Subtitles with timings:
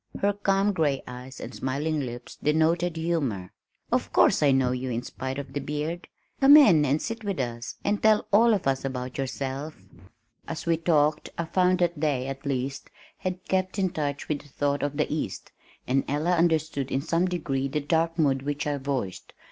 [0.19, 3.51] her calm gray eyes and smiling lips denoted humor.
[3.91, 6.07] "Of course I know you in spite of the beard.
[6.39, 9.75] Come in and sit with us and tell all of us about yourself."
[10.47, 14.49] As we talked, I found that they, at least, had kept in touch with the
[14.49, 15.51] thought of the east,
[15.85, 19.33] and Ella understood in some degree the dark mood which I voiced.